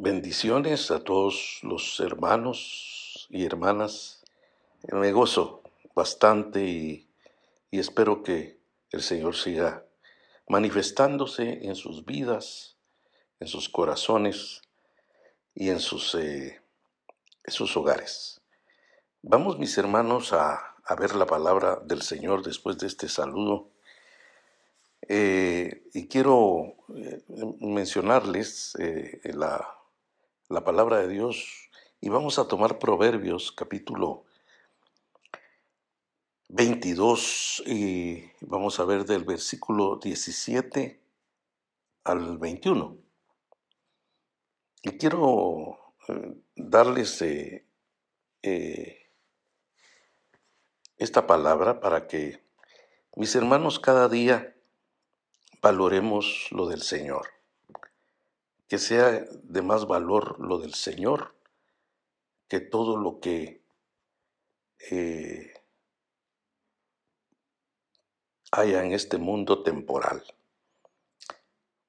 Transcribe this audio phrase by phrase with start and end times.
[0.00, 4.22] Bendiciones a todos los hermanos y hermanas.
[4.92, 7.10] Me gozo bastante y,
[7.72, 8.60] espero que
[8.92, 9.84] el Señor siga
[10.46, 12.76] manifestándose en sus vidas,
[13.40, 14.62] en sus corazones
[15.52, 16.60] y en sus, eh,
[17.74, 18.40] hogares.
[19.22, 23.72] Vamos, mis hermanos, a, a, ver la palabra del Señor después de este saludo.
[25.08, 27.20] Eh, y quiero eh,
[27.58, 28.74] mencionarles
[29.24, 29.77] la
[30.48, 31.68] la palabra de Dios
[32.00, 34.24] y vamos a tomar Proverbios capítulo
[36.48, 41.02] 22 y vamos a ver del versículo 17
[42.04, 42.96] al 21.
[44.84, 47.66] Y quiero eh, darles eh,
[48.42, 49.10] eh,
[50.96, 52.42] esta palabra para que
[53.16, 54.56] mis hermanos cada día
[55.60, 57.37] valoremos lo del Señor
[58.68, 61.34] que sea de más valor lo del Señor
[62.48, 63.62] que todo lo que
[64.90, 65.52] eh,
[68.52, 70.22] haya en este mundo temporal.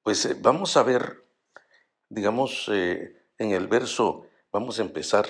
[0.02, 1.24] Pues eh, vamos a ver,
[2.08, 5.26] digamos, eh, en el verso, vamos a empezar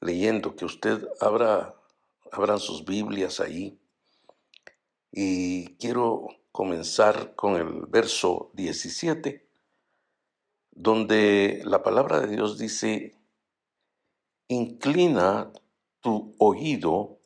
[0.00, 1.74] leyendo, que usted abra,
[2.32, 3.78] abran sus Biblias ahí.
[5.10, 9.45] Y quiero comenzar con el verso 17
[10.76, 13.18] donde la palabra de Dios dice,
[14.46, 15.50] inclina
[16.00, 17.18] tu oído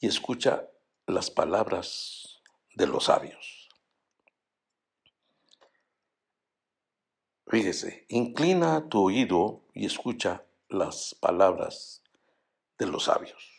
[0.00, 0.68] y escucha
[1.06, 2.42] las palabras
[2.74, 3.68] de los sabios.
[7.46, 12.02] Fíjese, inclina tu oído y escucha las palabras
[12.76, 13.56] de los sabios.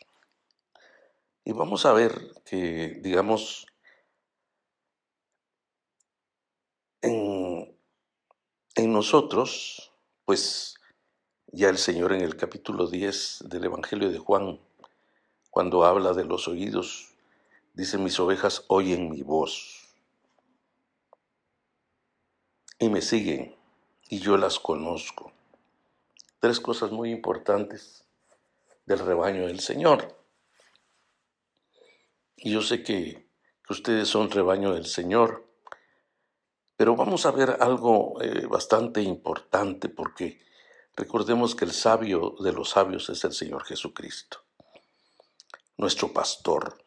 [1.42, 2.12] Y vamos a ver
[2.44, 3.66] que, digamos,
[7.00, 7.77] en
[8.78, 9.90] en nosotros,
[10.24, 10.76] pues
[11.48, 14.60] ya el Señor en el capítulo 10 del Evangelio de Juan,
[15.50, 17.08] cuando habla de los oídos,
[17.74, 19.88] dice, mis ovejas oyen mi voz
[22.78, 23.56] y me siguen
[24.08, 25.32] y yo las conozco.
[26.38, 28.04] Tres cosas muy importantes
[28.86, 30.16] del rebaño del Señor.
[32.36, 33.26] Y yo sé que,
[33.66, 35.47] que ustedes son rebaño del Señor
[36.78, 40.40] pero vamos a ver algo eh, bastante importante porque
[40.94, 44.44] recordemos que el sabio de los sabios es el Señor Jesucristo,
[45.76, 46.80] nuestro pastor.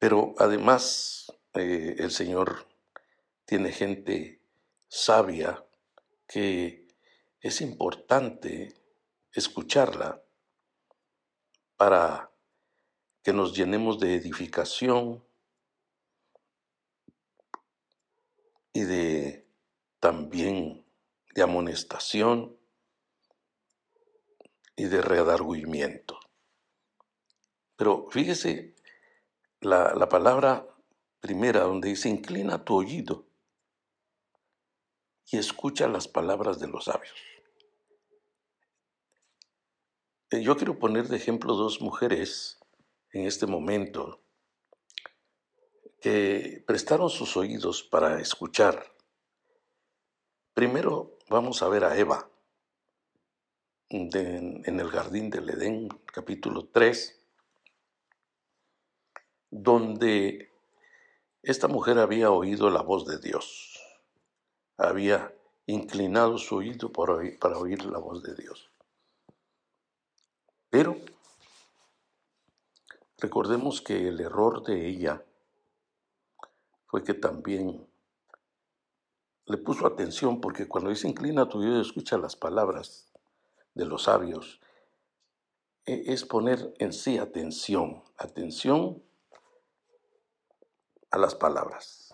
[0.00, 2.66] Pero además eh, el Señor
[3.44, 4.42] tiene gente
[4.88, 5.64] sabia
[6.26, 6.88] que
[7.40, 8.74] es importante
[9.30, 10.20] escucharla
[11.76, 12.32] para
[13.22, 15.25] que nos llenemos de edificación,
[18.76, 19.48] y de
[20.00, 20.84] también
[21.34, 22.54] de amonestación
[24.76, 26.20] y de redargüimiento.
[27.76, 28.74] Pero fíjese
[29.62, 30.68] la, la palabra
[31.20, 33.24] primera donde dice, inclina tu oído
[35.30, 37.18] y escucha las palabras de los sabios.
[40.32, 42.58] Eh, yo quiero poner de ejemplo dos mujeres
[43.12, 44.20] en este momento
[46.00, 48.92] que prestaron sus oídos para escuchar.
[50.54, 52.30] Primero vamos a ver a Eva
[53.88, 57.20] en el jardín del Edén, capítulo 3,
[59.50, 60.50] donde
[61.42, 63.80] esta mujer había oído la voz de Dios,
[64.76, 65.32] había
[65.66, 68.70] inclinado su oído para oír la voz de Dios.
[70.68, 71.00] Pero
[73.18, 75.24] recordemos que el error de ella
[76.86, 77.86] fue que también
[79.46, 83.12] le puso atención, porque cuando dice inclina tu oído y escucha las palabras
[83.74, 84.60] de los sabios,
[85.84, 89.02] e, es poner en sí atención, atención
[91.10, 92.12] a las palabras.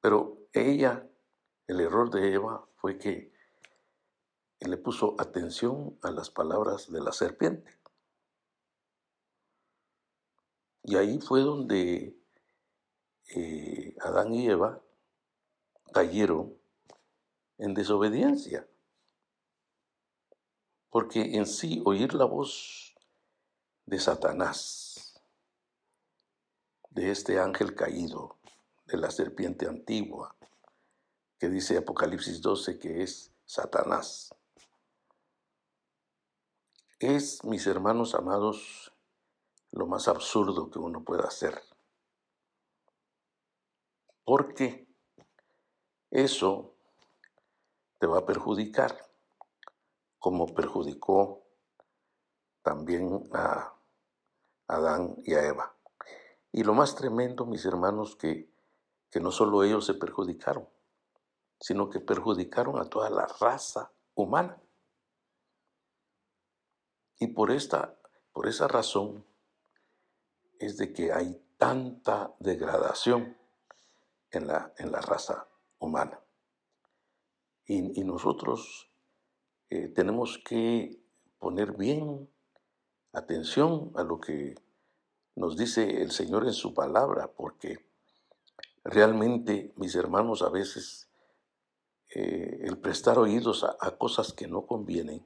[0.00, 1.08] Pero ella,
[1.66, 3.32] el error de Eva fue que
[4.60, 7.78] le puso atención a las palabras de la serpiente.
[10.82, 12.17] Y ahí fue donde
[13.28, 14.80] eh, Adán y Eva
[15.92, 16.56] cayeron
[17.58, 18.66] en desobediencia.
[20.90, 22.94] Porque en sí oír la voz
[23.84, 25.20] de Satanás,
[26.90, 28.36] de este ángel caído,
[28.86, 30.34] de la serpiente antigua,
[31.38, 34.34] que dice Apocalipsis 12 que es Satanás,
[36.98, 38.92] es, mis hermanos amados,
[39.70, 41.67] lo más absurdo que uno pueda hacer
[44.28, 44.86] porque
[46.10, 46.74] eso
[47.98, 48.94] te va a perjudicar,
[50.18, 51.46] como perjudicó
[52.60, 53.72] también a
[54.66, 55.74] Adán y a Eva.
[56.52, 58.52] Y lo más tremendo, mis hermanos, que,
[59.10, 60.68] que no solo ellos se perjudicaron,
[61.58, 64.60] sino que perjudicaron a toda la raza humana.
[67.18, 67.98] Y por esta,
[68.34, 69.24] por esa razón
[70.58, 73.38] es de que hay tanta degradación
[74.30, 75.46] en la, en la raza
[75.78, 76.20] humana.
[77.66, 78.90] Y, nosotros
[79.68, 80.98] eh, tenemos que
[81.38, 82.30] poner bien
[83.12, 84.54] atención a lo que
[85.34, 87.86] nos dice el Señor en su palabra, porque
[88.84, 91.08] realmente, mis hermanos, a veces
[92.14, 95.24] eh, el prestar oídos a, cosas que no convienen,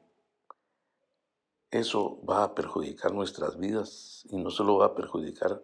[1.71, 5.63] eso va a perjudicar nuestras vidas y no solo va a perjudicar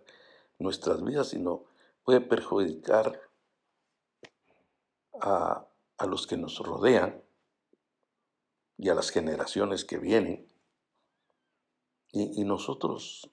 [0.58, 1.64] nuestras vidas, sino
[2.04, 3.27] puede perjudicar
[5.20, 5.66] a,
[5.98, 7.22] a los que nos rodean
[8.78, 10.48] y a las generaciones que vienen.
[12.10, 13.30] Y, nosotros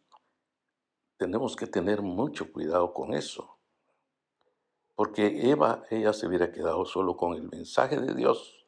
[1.18, 3.58] tenemos que tener mucho cuidado con eso.
[4.96, 8.66] Porque Eva, ella se hubiera quedado solo con el mensaje de Dios,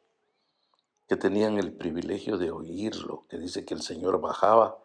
[1.08, 4.81] que tenían el privilegio de oírlo, que dice que el Señor bajaba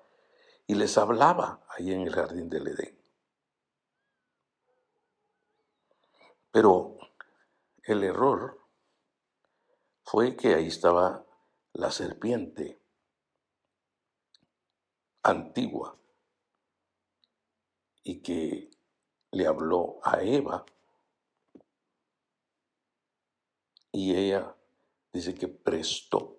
[0.67, 2.99] y les hablaba ahí en el jardín del Edén.
[6.51, 6.99] Pero
[7.85, 8.61] el error
[10.05, 11.27] fue que ahí estaba
[11.73, 12.81] la serpiente
[15.23, 15.99] antigua
[18.05, 18.71] y que
[19.33, 20.65] le habló a Eva.
[23.91, 24.57] Y ella
[25.13, 26.39] dice que prestó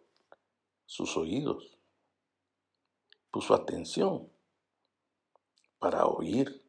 [0.85, 1.77] sus oídos,
[3.31, 4.31] puso atención
[5.79, 6.63] para oír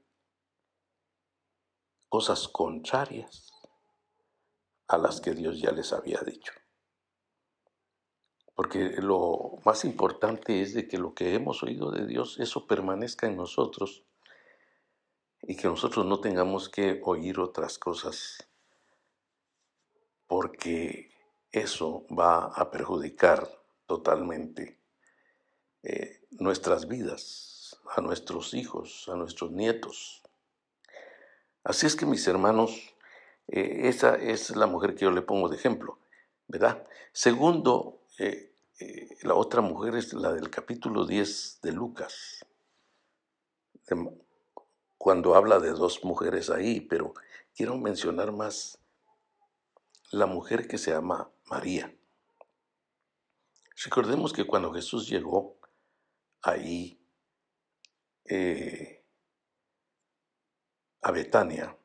[2.09, 3.54] cosas contrarias
[4.89, 6.53] a las que Dios ya les había dicho.
[8.55, 13.27] Porque lo más importante es de que lo que hemos oído de Dios, eso permanezca
[13.27, 14.05] en nosotros
[15.43, 18.49] y que nosotros no tengamos que oír otras cosas,
[20.27, 21.11] porque
[21.51, 23.49] eso va a perjudicar
[23.87, 24.81] totalmente
[25.83, 30.23] eh, nuestras vidas, a nuestros hijos, a nuestros nietos.
[31.63, 32.94] Así es que mis hermanos,
[33.49, 35.99] eh, esa es la mujer que yo le pongo de ejemplo,
[36.49, 36.87] ¿verdad?
[37.13, 42.45] Segundo, eh, eh, la otra mujer es la del capítulo 10 de Lucas,
[44.97, 47.13] cuando habla de dos mujeres ahí, pero
[47.55, 48.79] quiero mencionar más
[50.11, 51.95] la mujer que se llama María.
[53.85, 55.59] Recordemos que cuando Jesús llegó
[56.41, 56.99] ahí
[61.03, 61.77] a Betania,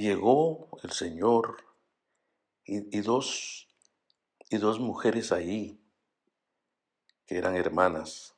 [0.00, 1.64] llegó el Señor
[2.64, 3.68] y, dos,
[4.48, 5.78] y dos mujeres ahí,
[7.26, 8.34] que eran hermanas,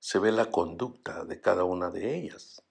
[0.00, 2.62] se ve la conducta de cada una de ellas.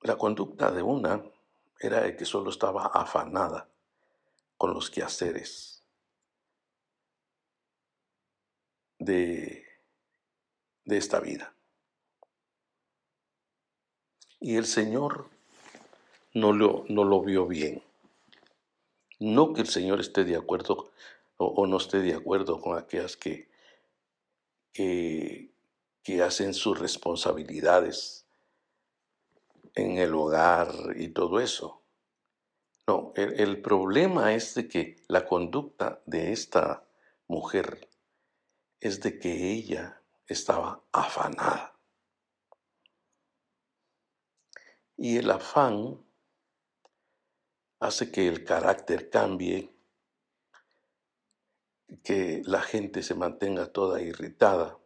[0.00, 1.24] La conducta de una
[1.78, 3.68] era de que solo estaba afanada
[4.56, 5.82] con los quehaceres
[8.98, 9.66] de,
[10.84, 11.53] de esta vida.
[14.44, 15.30] Y el Señor
[16.34, 17.82] no lo, no lo vio bien.
[19.18, 20.90] No que el Señor esté de acuerdo
[21.38, 23.48] o, no esté de acuerdo con aquellas que,
[24.74, 25.50] que,
[26.22, 28.26] hacen sus responsabilidades
[29.74, 31.80] en el hogar y todo eso.
[32.86, 36.84] No, el, el, problema es de que la conducta de esta
[37.28, 37.88] mujer
[38.78, 41.73] es de que ella estaba afanada.
[45.04, 46.02] Y el afán
[47.78, 49.70] hace que el carácter cambie,
[52.02, 54.78] que la gente se mantenga toda irritada,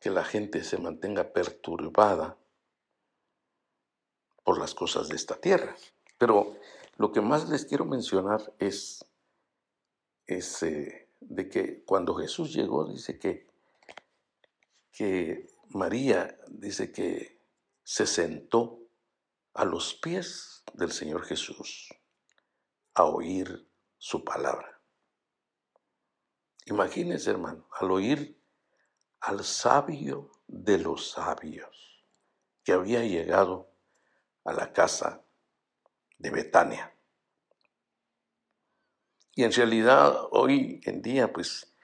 [0.00, 2.36] que la gente se mantenga perturbada
[4.42, 5.76] por las cosas de esta tierra.
[6.18, 6.58] Pero
[6.96, 9.06] lo que más les quiero mencionar es,
[10.26, 13.46] de que cuando Jesús llegó, dice que,
[14.90, 17.39] que María, dice que
[17.82, 18.78] se sentó
[19.54, 21.88] a los pies del Señor Jesús
[22.94, 23.68] a oír
[23.98, 24.80] su palabra.
[26.66, 28.40] Imagínense, hermano, al oír
[29.20, 32.06] al sabio de los sabios
[32.64, 33.70] que había llegado
[34.44, 35.22] a la casa
[36.18, 36.94] de Betania.
[39.34, 41.74] Y en realidad hoy en día, pues,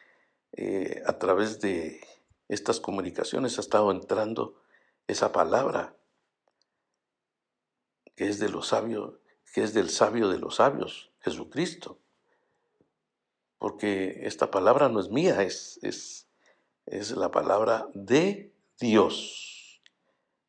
[0.53, 2.00] eh, a través de
[2.49, 4.62] estas comunicaciones ha estado entrando
[5.06, 5.96] esa palabra
[8.14, 9.14] que es de los sabios,
[9.52, 11.98] que es del sabio de los sabios, Jesucristo.
[13.58, 16.26] Porque esta palabra no es mía, es, es,
[16.86, 19.82] es la palabra de Dios.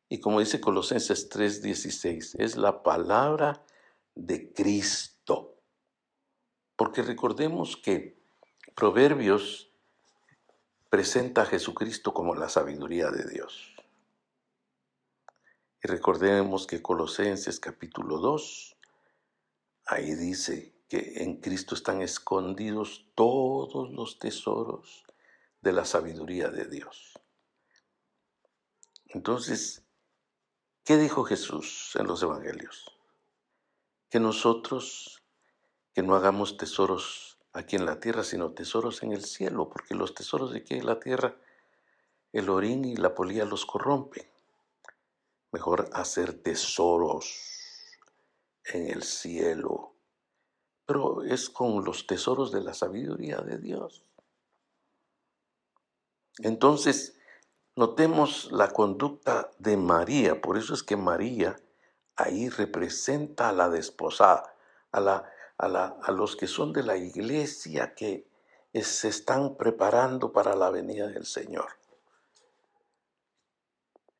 [0.08, 3.62] Y como dice Colosenses 3:16, es la palabra
[4.14, 5.56] de Cristo.
[6.76, 8.18] Porque recordemos que
[8.74, 9.70] Proverbios
[10.88, 13.77] presenta a Jesucristo como la sabiduría de Dios.
[15.82, 18.76] Y recordemos que Colosenses capítulo 2,
[19.86, 25.04] ahí dice que en Cristo están escondidos todos los tesoros
[25.60, 27.20] de la sabiduría de Dios.
[29.06, 29.84] Entonces,
[30.84, 32.98] ¿qué dijo Jesús en los evangelios?
[34.10, 35.22] Que nosotros,
[35.94, 40.12] que no hagamos tesoros aquí en la tierra, sino tesoros en el cielo, porque los
[40.14, 41.36] tesoros de aquí en la tierra,
[42.32, 44.26] el orín y la polía los corrompen.
[45.50, 47.40] Mejor hacer tesoros
[48.64, 49.94] en el cielo,
[50.86, 54.02] pero es con los tesoros de la sabiduría de Dios.
[56.38, 57.18] Entonces,
[57.76, 61.56] notemos la conducta de María, por eso es que María
[62.16, 64.54] ahí representa a la desposada,
[64.92, 68.26] a, la, a, los que son de la iglesia que
[68.74, 71.66] se están preparando para la venida del Señor.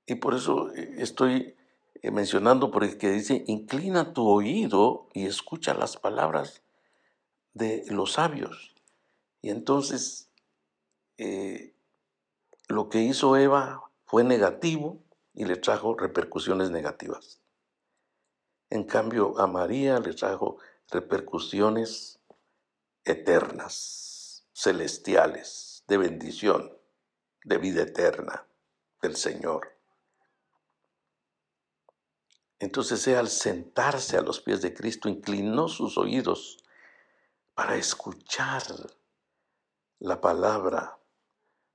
[0.09, 1.55] Y por eso eh, estoy
[2.03, 6.63] eh, mencionando, porque dice, inclina tu oído y escucha las palabras
[7.53, 8.75] de los sabios.
[9.43, 10.31] Y entonces,
[11.19, 11.75] eh,
[12.69, 14.99] lo que hizo Eva fue negativo
[15.35, 17.41] y le trajo repercusiones negativas.
[18.71, 20.57] En cambio, a María le trajo
[20.91, 22.19] repercusiones
[23.05, 26.73] eternas, celestiales, de bendición,
[27.45, 28.47] de vida eterna
[29.03, 29.78] del Señor.
[32.59, 36.59] Entonces ella al sentarse a los pies de Cristo inclinó sus oídos
[37.55, 38.63] para escuchar
[40.01, 40.99] la palabra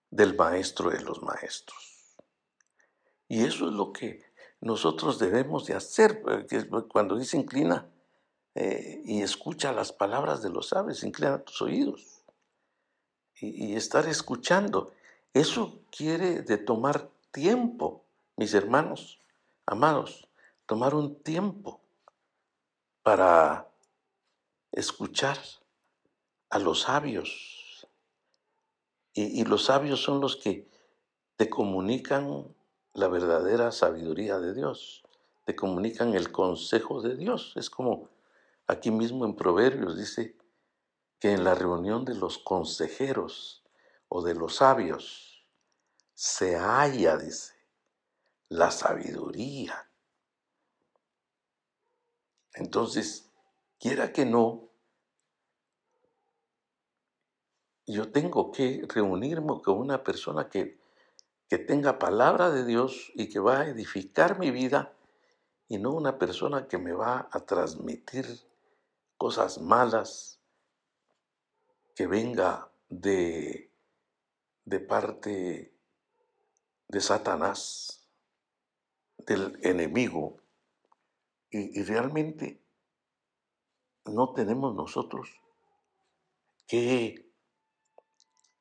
[0.09, 2.17] del maestro de los maestros.
[3.27, 4.23] Y eso es lo que
[4.59, 6.21] nosotros debemos de hacer,
[6.89, 7.89] cuando dice inclina
[8.55, 12.23] eh, y escucha las palabras de los sabios, inclina tus oídos
[13.39, 14.93] y, y estar escuchando.
[15.33, 19.19] Eso quiere de tomar tiempo, mis hermanos,
[19.65, 20.27] amados
[20.65, 21.81] tomar un tiempo
[23.01, 23.69] para
[24.71, 25.37] escuchar
[26.49, 27.87] a los sabios.
[29.15, 30.67] Y, los sabios son los que
[31.35, 32.55] te comunican
[32.93, 35.03] la verdadera sabiduría de Dios,
[35.45, 37.53] te comunican el consejo de Dios.
[37.55, 38.09] Es como
[38.65, 40.35] aquí mismo en Proverbios dice
[41.19, 43.63] que en la reunión de los consejeros
[44.09, 45.45] o de los sabios
[46.15, 47.53] se halla, dice,
[48.49, 49.89] la sabiduría
[52.53, 53.31] entonces,
[53.79, 54.69] quiera que no,
[57.85, 60.79] yo tengo que reunirme con una persona que,
[61.49, 64.93] que tenga palabra de Dios y que va a edificar mi vida
[65.67, 68.25] y no una persona que me va a transmitir
[69.17, 70.39] cosas malas
[71.95, 73.71] que venga de,
[74.65, 75.73] de parte
[76.87, 78.07] de Satanás,
[79.17, 80.42] del enemigo
[81.53, 82.59] y, realmente
[84.05, 85.29] no tenemos nosotros
[86.67, 87.31] que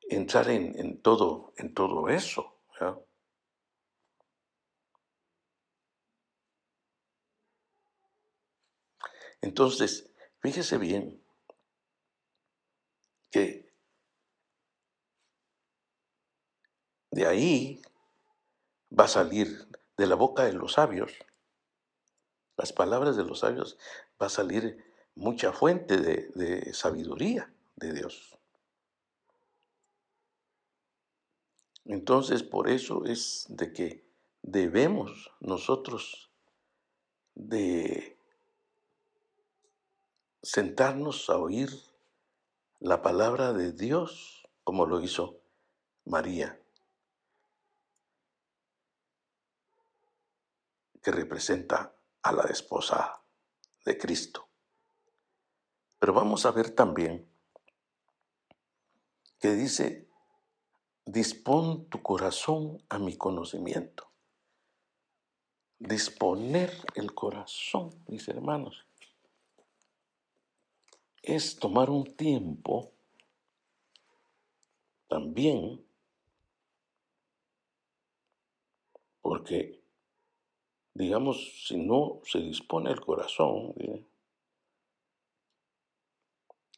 [0.03, 2.59] entrar en, todo, en todo eso.
[9.41, 11.25] Entonces, fíjese bien
[13.31, 13.73] que
[17.11, 17.81] de ahí
[18.97, 21.13] va a salir de la boca de los sabios
[22.63, 23.77] las palabras de los sabios
[24.23, 24.85] va a salir
[25.17, 28.39] mucha fuente de, sabiduría de Dios.
[31.87, 34.05] Entonces, por eso es de que
[34.43, 36.31] debemos nosotros
[37.35, 38.17] de
[40.41, 41.69] sentarnos a oír
[42.79, 45.41] la palabra de Dios como lo hizo
[46.05, 46.61] María,
[51.03, 51.93] que representa
[52.23, 53.23] a la esposa
[53.85, 54.49] de Cristo.
[55.99, 57.29] Pero vamos a ver también
[59.41, 60.09] que dice,
[61.05, 64.09] dispón tu corazón a mi conocimiento.
[65.79, 68.87] Disponer el corazón, mis hermanos,
[71.23, 72.93] es tomar un tiempo
[75.09, 75.85] también,
[79.21, 79.82] porque
[80.95, 83.75] digamos, si no se dispone el corazón,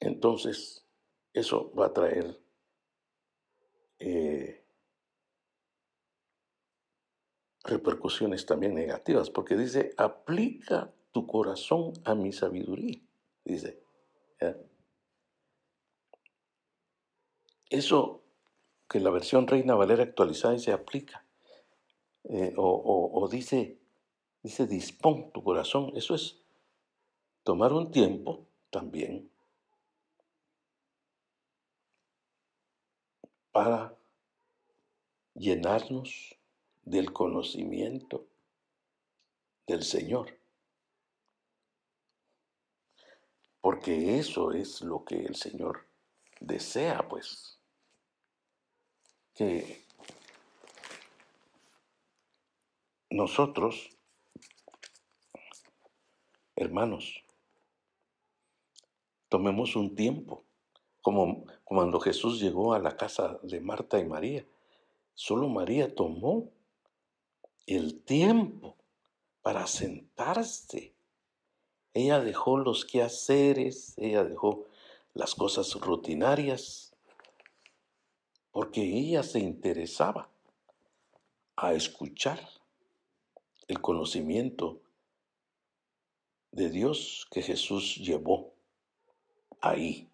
[0.00, 0.86] entonces
[1.32, 2.40] eso va a traer
[3.98, 4.64] eh,
[7.64, 13.00] repercusiones también negativas, porque dice, aplica tu corazón a mi sabiduría,
[13.44, 13.82] dice.
[17.70, 18.22] Eso
[18.88, 21.24] que la versión Reina Valera actualizada se aplica,
[22.24, 23.78] eh, o, dice,
[24.44, 26.38] dice, dispón tu corazón, eso es
[27.42, 29.30] tomar un tiempo también
[33.50, 33.96] para
[35.34, 36.36] llenarnos
[36.84, 38.26] del conocimiento
[39.66, 40.38] del Señor.
[43.62, 45.86] Porque eso es lo que el Señor
[46.40, 47.58] desea, pues.
[49.34, 49.86] Que
[53.08, 53.93] nosotros,
[56.56, 57.24] hermanos,
[59.28, 60.44] tomemos un tiempo,
[61.02, 64.46] como cuando Jesús llegó a la casa de Marta y María.
[65.14, 66.50] Solo María tomó
[67.66, 68.76] el tiempo
[69.42, 70.94] para sentarse.
[71.92, 74.66] Ella dejó los quehaceres, ella dejó
[75.12, 76.96] las cosas rutinarias,
[78.50, 80.28] porque ella se interesaba
[81.56, 82.48] a escuchar
[83.68, 84.80] el conocimiento
[86.54, 88.54] de Dios que Jesús llevó
[89.60, 90.08] ahí.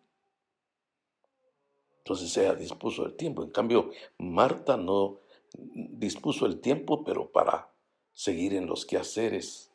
[1.99, 3.43] Entonces ella dispuso el tiempo.
[3.43, 5.21] En cambio, Marta no
[5.53, 7.71] dispuso el tiempo, pero para
[8.13, 9.71] seguir en los quehaceres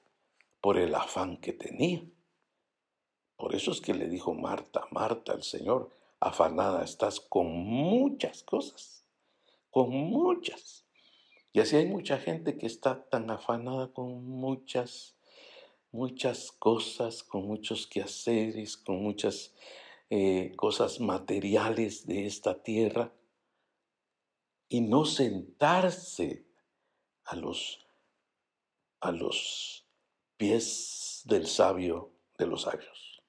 [0.59, 2.03] por el afán que tenía.
[3.37, 9.05] Por eso es que le dijo Marta, Marta, el Señor, afanada estás con muchas cosas,
[9.69, 10.85] con muchas.
[11.53, 15.14] Y así hay mucha gente que está tan afanada con muchas,
[15.95, 19.53] muchas cosas, con muchos quehaceres, con muchas
[20.09, 23.13] eh, cosas materiales de esta tierra
[24.67, 26.45] y no sentarse
[27.23, 27.87] a los,
[28.99, 29.87] a los
[30.35, 33.23] pies del sabio de los sabios.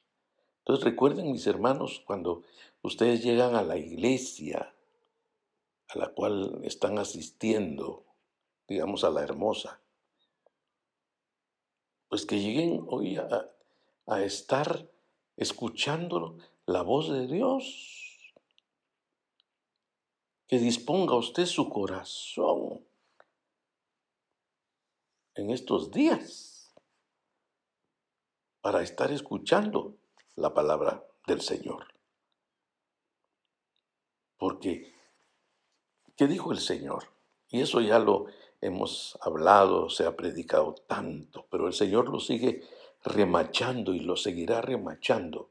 [0.59, 2.43] Entonces recuerden mis hermanos, cuando
[2.83, 4.75] ustedes llegan a la iglesia
[5.89, 8.05] a la cual están asistiendo,
[8.67, 9.81] digamos a la hermosa,
[12.09, 13.53] pues que lleguen hoy a,
[14.23, 14.89] estar
[15.37, 18.33] escuchando la voz de Dios
[20.47, 22.87] que disponga usted su corazón
[25.35, 26.73] en estos días
[28.61, 29.97] para estar escuchando
[30.37, 31.87] la palabra del Señor.
[34.39, 34.95] Porque,
[36.17, 37.11] ¿qué dijo el Señor?
[37.49, 38.27] Y eso ya lo
[38.67, 42.63] hemos hablado, se ha predicado tanto, pero el Señor lo sigue
[43.05, 45.51] remachando y lo seguirá remachando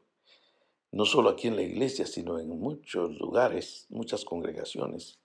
[0.95, 5.19] no solo aquí en la iglesia, sino en muchos lugares, muchas congregaciones,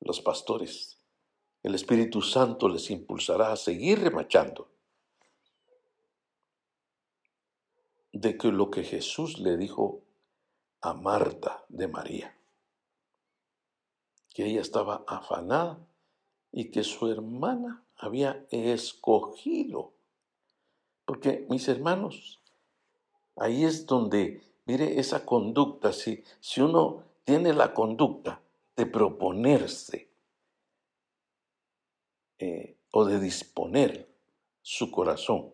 [0.00, 0.98] los pastores.
[1.62, 4.68] El Espíritu Santo les impulsará a seguir remachando
[8.12, 10.02] de que lo que Jesús le dijo
[10.82, 12.36] a Marta de María,
[14.34, 15.78] que ella estaba afanada
[16.52, 19.94] y que su hermana había escogido.
[21.04, 22.40] Porque mis hermanos,
[23.36, 28.40] ahí es donde Mire esa conducta, si, si uno tiene la conducta
[28.76, 30.08] de proponerse
[32.38, 34.08] eh, o de disponer
[34.60, 35.52] su corazón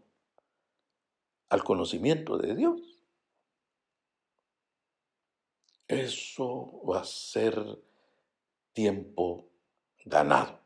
[1.48, 2.80] al conocimiento de Dios,
[5.86, 7.82] eso va a ser
[8.74, 9.46] tiempo
[10.04, 10.60] ganado,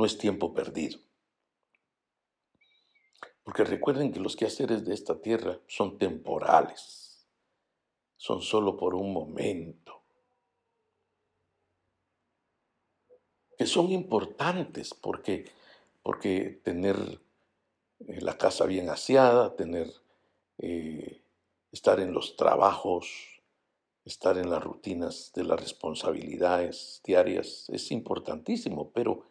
[0.00, 0.98] no es tiempo perdido.
[3.44, 7.26] Porque recuerden que los quehaceres de esta tierra son temporales
[8.16, 10.02] son solo por un momento,
[13.58, 15.50] que son importantes porque,
[16.02, 16.96] porque tener
[18.06, 19.90] eh, la casa bien aseada, tener,
[20.58, 21.22] eh,
[21.72, 23.42] estar en los trabajos,
[24.04, 29.29] estar en las rutinas de las responsabilidades diarias es importantísimo, pero,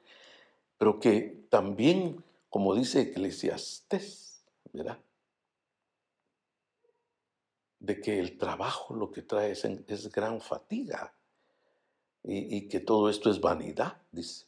[0.80, 4.98] pero que también, como dice Eclesiastés, ¿verdad?
[7.80, 11.14] de que el trabajo lo que trae es, gran fatiga
[12.24, 14.46] y, que todo esto es vanidad, dice.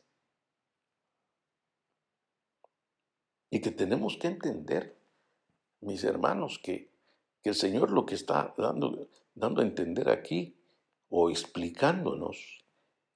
[3.49, 4.95] Y que tenemos que entender,
[5.79, 6.89] mis hermanos, que,
[7.41, 10.55] que el Señor lo que está dando, dando a entender aquí
[11.09, 12.63] o explicándonos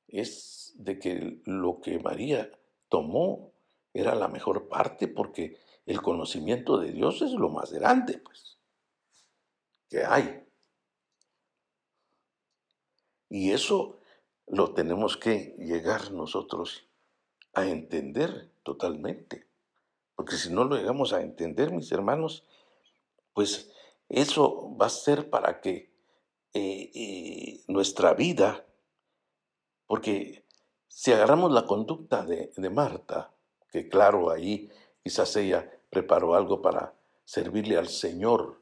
[0.08, 2.49] es de que lo que María
[2.95, 3.51] tomó
[3.93, 8.58] era la mejor parte porque el conocimiento de Dios es lo más grande, pues,
[9.89, 10.47] que hay.
[13.29, 13.99] Y eso
[14.47, 16.88] lo tenemos que llegar nosotros
[17.53, 19.45] a entender totalmente.
[20.15, 22.45] Porque si no lo llegamos a entender, mis hermanos,
[23.34, 23.73] pues
[24.08, 25.91] eso va a ser para que
[26.53, 28.65] eh, eh, nuestra vida,
[29.86, 30.44] porque
[30.97, 33.34] si agarramos la conducta de, de Marta,
[33.69, 34.69] que claro, ahí
[35.03, 38.62] quizás ella preparó algo para servirle al Señor,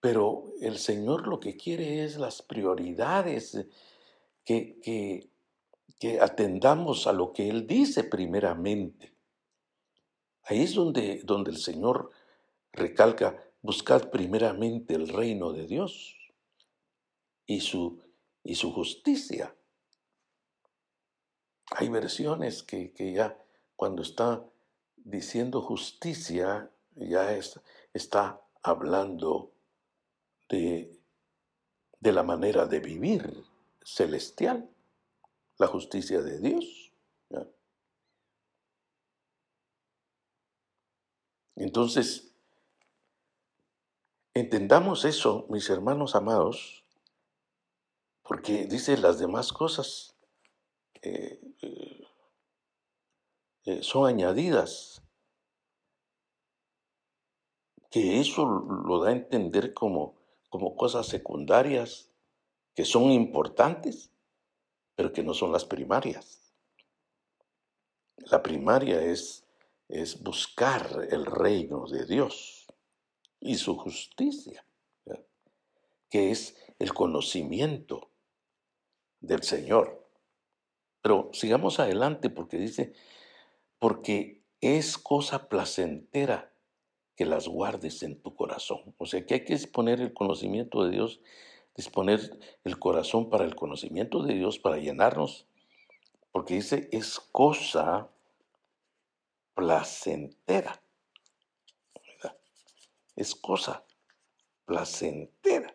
[0.00, 3.56] pero el Señor lo que quiere es las prioridades,
[4.44, 5.30] que, que,
[5.98, 9.14] que atendamos a lo que Él dice primeramente.
[10.42, 12.10] Ahí es donde, donde el Señor
[12.70, 16.18] recalca, buscad primeramente el reino de Dios
[17.46, 17.98] y su,
[18.44, 19.54] y su justicia.
[21.70, 23.38] Hay versiones que, que, ya
[23.76, 24.44] cuando está
[24.96, 27.60] diciendo justicia, ya es,
[27.92, 29.52] está hablando
[30.48, 30.98] de,
[32.00, 33.44] de la manera de vivir
[33.82, 34.68] celestial,
[35.58, 36.92] la justicia de Dios.
[41.56, 42.32] Entonces,
[44.32, 46.84] entendamos eso, mis hermanos amados,
[48.22, 50.17] porque dice las demás cosas
[51.02, 51.40] eh,
[53.64, 55.02] eh, son añadidas,
[57.90, 62.10] que eso lo da a entender como como cosas secundarias
[62.74, 64.10] que son importantes,
[64.94, 66.54] pero que no son las primarias.
[68.16, 69.44] La primaria es,
[69.88, 72.66] es buscar el reino de Dios
[73.40, 74.64] y su justicia,
[76.10, 78.10] que es el conocimiento
[79.20, 80.07] del Señor.
[81.02, 82.92] Pero sigamos adelante porque dice,
[83.78, 86.52] porque es cosa placentera
[87.16, 88.94] que las guardes en tu corazón.
[88.98, 91.20] O sea que hay que disponer el conocimiento de Dios,
[91.74, 92.20] disponer
[92.64, 95.46] el corazón para el conocimiento de Dios, para llenarnos,
[96.32, 98.08] porque dice, es cosa
[99.54, 100.80] placentera.
[103.16, 103.84] Es cosa
[104.64, 105.74] placentera.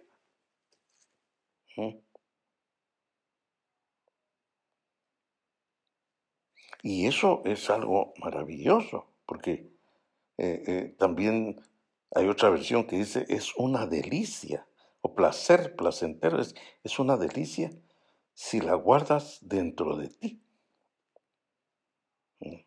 [1.76, 1.98] ¿Mm?
[6.84, 9.72] Y eso es algo maravilloso, porque
[10.38, 11.62] eh, eh, también
[12.14, 14.68] hay otra versión que dice es una delicia
[15.00, 17.72] o placer placentero, es, es una delicia
[18.34, 20.44] si la guardas dentro de ti.
[22.42, 22.66] Mm.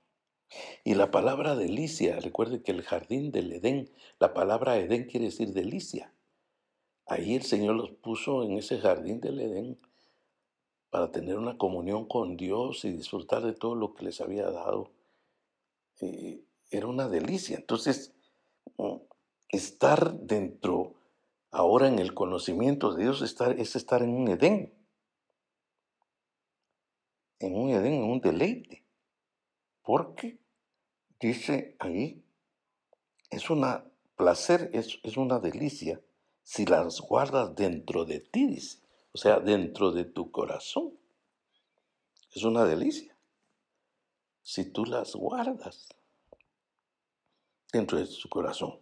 [0.85, 5.52] Y la palabra delicia, recuerde que el jardín del Edén, la palabra Edén quiere decir
[5.52, 6.14] delicia.
[7.05, 9.79] Ahí el Señor los puso en ese jardín del Edén
[10.90, 14.90] para tener una comunión con Dios y disfrutar de todo lo que les había dado.
[16.01, 17.57] Eh, era una delicia.
[17.57, 18.14] Entonces,
[18.77, 18.96] mm,
[19.49, 20.94] estar dentro,
[21.51, 24.75] ahora en el conocimiento de Dios, es estar en un Edén.
[27.38, 28.85] En un Edén, en un deleite.
[29.83, 30.38] Porque,
[31.20, 32.25] dice ahí,
[33.31, 33.85] es una
[34.16, 36.01] placer, es, es una delicia
[36.42, 38.86] si las guardas dentro de ti, dice.
[39.16, 40.92] O sea, dentro de tu corazón.
[42.35, 43.16] Es una delicia.
[44.42, 45.88] Si tú las guardas
[47.72, 48.79] dentro de su corazón.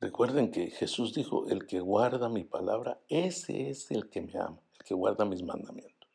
[0.00, 4.62] Recuerden que Jesús dijo, el que guarda mi palabra, ese es el que me ama,
[4.78, 6.08] el que guarda mis mandamientos.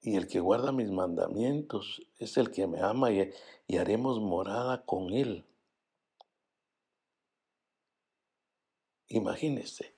[0.00, 3.30] Y el que guarda mis mandamientos es el que me ama y,
[3.66, 5.44] y haremos morada con él.
[9.14, 9.94] Imagínense,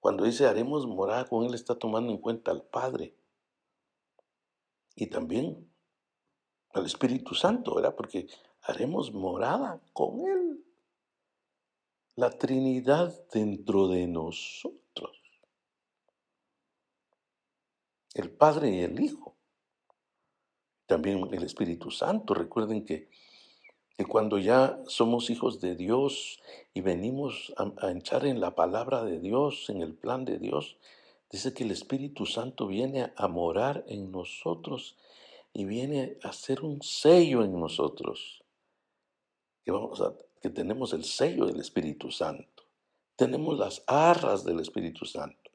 [0.00, 3.16] cuando dice haremos morada con él está tomando en cuenta al Padre
[4.94, 5.72] y también
[6.74, 7.94] al Espíritu Santo, ¿verdad?
[7.96, 8.28] Porque
[8.60, 10.62] haremos morada con Él.
[12.16, 15.16] La Trinidad dentro de nosotros.
[18.12, 19.36] El Padre y el Hijo.
[20.86, 22.34] También el Espíritu Santo.
[22.34, 23.08] Recuerden que,
[23.98, 26.38] que cuando ya somos hijos de Dios
[26.72, 30.76] y venimos a, a echar en la palabra de Dios, en el plan de Dios,
[31.32, 34.96] dice que el Espíritu Santo viene a morar en nosotros
[35.52, 38.44] y viene a ser un sello en nosotros.
[39.64, 42.62] Que, vamos a, que tenemos el sello del Espíritu Santo.
[43.16, 45.50] Tenemos las arras del Espíritu Santo.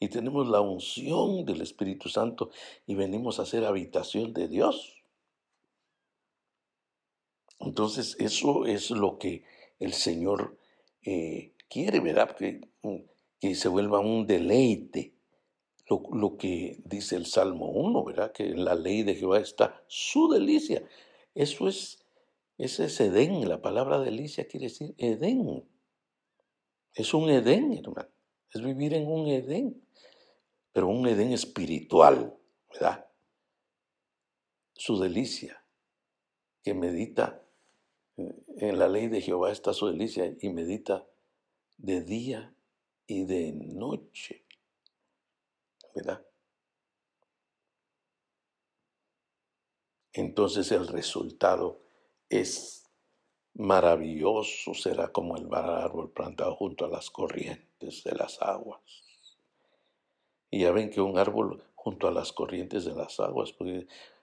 [0.00, 2.48] Y tenemos la unción del Espíritu Santo
[2.86, 5.01] y venimos a ser habitación de Dios.
[7.62, 9.44] Entonces eso es lo que
[9.78, 10.58] el Señor
[11.04, 12.36] eh, quiere, ¿verdad?
[12.36, 12.60] Que,
[13.40, 15.14] que se vuelva un deleite
[15.88, 18.32] lo, que dice el Salmo 1, ¿verdad?
[18.32, 20.82] Que en la ley de Jehová está su delicia.
[21.34, 22.04] Eso es,
[22.58, 25.64] ese es Edén, la palabra delicia quiere decir Edén.
[26.94, 28.08] Es un Edén, hermano.
[28.52, 29.82] Es vivir en un Edén,
[30.72, 32.36] pero un Edén espiritual,
[32.70, 33.06] ¿verdad?
[34.74, 35.64] Su delicia,
[36.62, 37.41] que medita
[38.16, 41.06] en la ley de Jehová está su delicia y medita
[41.78, 42.54] de día
[43.06, 44.44] y de noche.
[45.94, 46.24] ¿verdad?
[50.12, 51.80] Entonces el resultado
[52.28, 52.90] es
[53.54, 58.80] maravilloso, será como el árbol plantado junto a las corrientes de las aguas.
[60.50, 63.54] Y ya ven que un árbol junto a las corrientes de las aguas,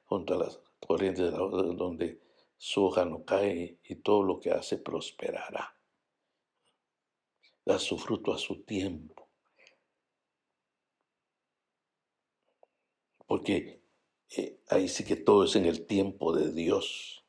[0.05, 2.21] junto a las corrientes de las aguas, donde
[2.59, 5.75] su hoja no cae y todo lo que hace prosperará.
[7.65, 9.19] Da su fruto a su tiempo.
[13.29, 13.83] porque
[14.35, 17.23] eh, ahí sí que todo es en el tiempo de Dios,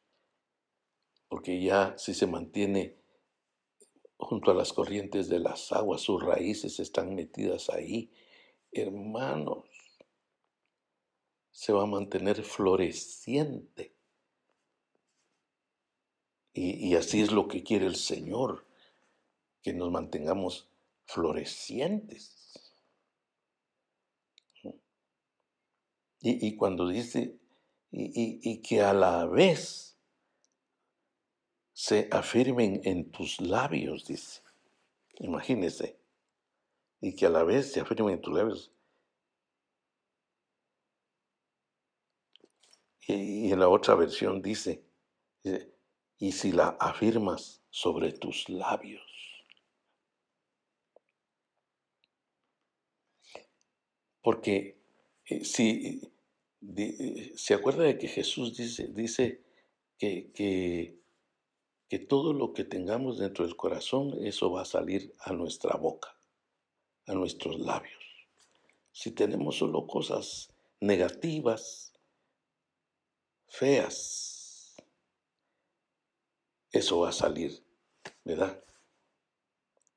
[1.29, 2.97] porque ya si se mantiene
[4.17, 8.11] junto a las corrientes de las aguas, sus raíces están metidas ahí,
[8.73, 9.69] hermanos,
[11.51, 14.00] se va a mantener floreciente.
[16.63, 18.67] Y, y así es lo que quiere el Señor,
[19.63, 20.69] que nos mantengamos
[21.07, 22.37] florecientes.
[26.21, 27.39] Y, cuando dice,
[27.91, 29.97] y, que a la vez
[31.73, 34.43] se afirmen en tus labios, dice.
[35.15, 35.99] Imagínese.
[37.01, 38.71] Y que a la vez se afirmen en tus labios.
[43.07, 44.85] Y, en la otra versión dice,
[46.21, 49.03] y si la afirmas sobre tus labios.
[54.23, 54.79] Porque
[55.25, 56.03] eh, si
[57.37, 59.43] se acuerda de que Jesús dice, dice
[59.97, 61.01] que, que,
[61.89, 66.15] que todo lo que tengamos dentro del corazón, eso va a salir a nuestra boca,
[67.07, 68.05] a nuestros labios.
[68.93, 71.95] Si tenemos solo cosas negativas,
[73.49, 74.40] feas,
[76.73, 77.65] eso va a salir,
[78.25, 78.63] ¿verdad?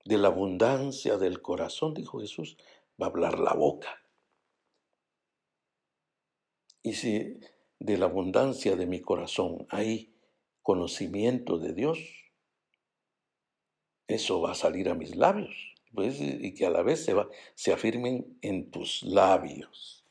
[0.06, 2.58] De la abundancia del corazón, dijo Jesús,
[3.02, 4.04] va a hablar la boca.
[6.82, 7.40] Y si
[7.80, 10.14] de la abundancia de mi corazón hay
[10.62, 12.00] conocimiento de Dios,
[14.08, 15.74] eso va a salir a mis labios.
[15.94, 20.04] Pues, y que a la vez se, va, se afirmen en tus labios.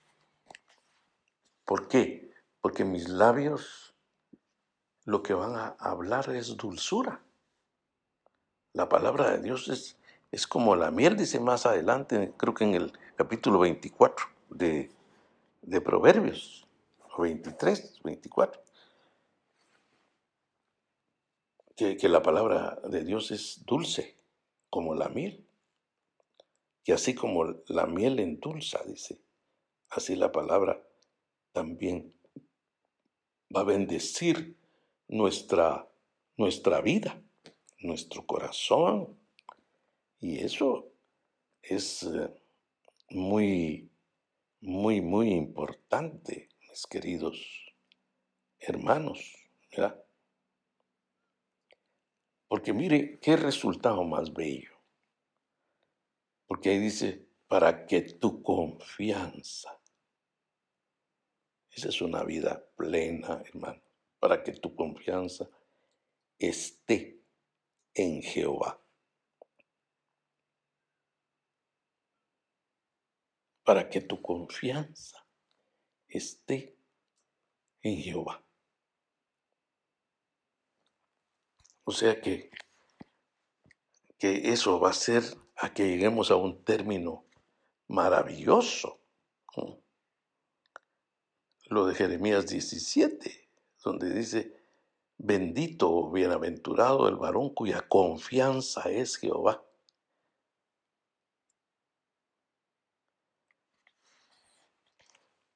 [1.65, 2.31] ¿Por qué?
[2.61, 3.92] Porque mis labios
[5.05, 7.23] lo que van a hablar es dulzura.
[8.73, 9.99] La palabra de Dios es,
[10.31, 14.91] es como la miel, dice más adelante, creo que en el capítulo 24 de,
[15.63, 16.67] de Proverbios.
[17.19, 18.63] 23, 24.
[21.77, 24.17] Que, que, la palabra de Dios es dulce,
[24.71, 25.47] como la miel.
[26.85, 29.21] Y así como la miel endulza, dice,
[29.91, 30.83] así la palabra
[31.53, 32.15] también
[33.55, 34.57] va a bendecir
[35.13, 35.89] nuestra,
[36.37, 37.23] nuestra vida,
[37.79, 39.19] nuestro corazón.
[40.19, 40.93] Y eso
[41.63, 42.29] es eh,
[43.11, 43.91] muy,
[44.61, 46.49] muy, muy importante
[46.89, 47.39] queridos
[48.59, 49.37] hermanos,
[49.71, 50.03] ¿verdad?
[52.49, 54.73] Porque mire, qué resultado más bello.
[56.47, 59.81] Porque ahí dice, para que tu confianza,
[61.71, 63.83] esa es una vida plena, hermano,
[64.23, 65.51] para que tu confianza
[66.39, 67.21] esté
[67.93, 68.81] en Jehová.
[73.65, 75.27] Para que tu confianza
[76.07, 76.79] esté
[77.83, 78.41] en Jehová.
[81.83, 82.49] O sea que,
[84.19, 85.25] que eso va a ser
[85.57, 87.27] a que lleguemos a un término
[87.89, 89.01] maravilloso.
[91.65, 93.42] Lo de Jeremías 17,
[93.83, 94.57] donde dice,
[95.19, 99.65] bendito o bienaventurado el varón cuya confianza es Jehová.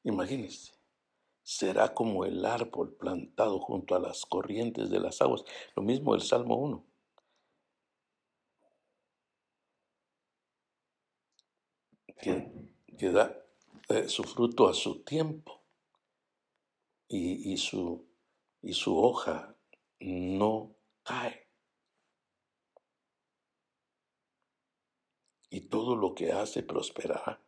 [0.05, 0.73] Imagínense,
[1.43, 5.45] será como el árbol plantado junto a las corrientes de las aguas.
[5.75, 6.85] Lo mismo el Salmo 1.
[12.19, 13.37] Que, da
[13.89, 15.63] eh, su fruto a su tiempo
[17.09, 18.06] y, su,
[18.67, 19.57] y su hoja
[20.01, 21.47] no cae.
[25.51, 27.41] Y todo lo que hace prosperará.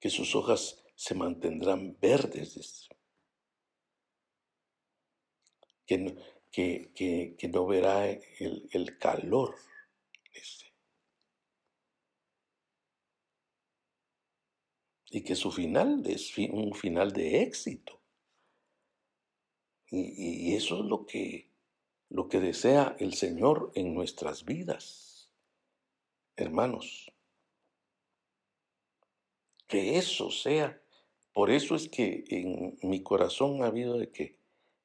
[0.00, 2.88] Que sus hojas se mantendrán verdes.
[5.86, 6.16] Que,
[6.50, 6.92] que,
[7.38, 9.54] que, no verá el, calor.
[15.10, 18.00] Y que su final es un final de éxito.
[19.90, 21.48] Y, eso es lo que,
[22.10, 25.30] lo que desea el Señor en nuestras vidas,
[26.36, 27.10] hermanos
[29.68, 30.80] que eso sea.
[31.32, 34.36] Por eso es que en mi corazón ha habido de que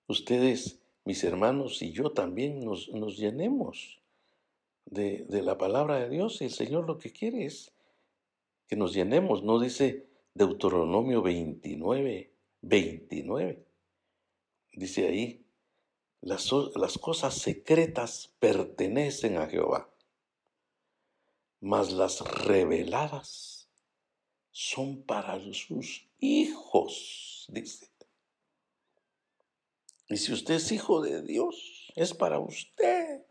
[0.08, 4.02] ustedes, mis hermanos y yo también nos, nos llenemos
[4.86, 6.42] de, de, la palabra de Dios.
[6.42, 7.72] Y el Señor lo que quiere es
[8.68, 9.42] que nos llenemos.
[9.42, 13.68] No dice Deuteronomio 29, 29.
[14.72, 15.46] Dice ahí,
[16.22, 19.94] las, las cosas secretas pertenecen a Jehová,
[21.60, 23.70] mas las reveladas
[24.52, 27.90] son para sus hijos, dice.
[30.10, 33.26] Y si usted es hijo de Dios, es para usted.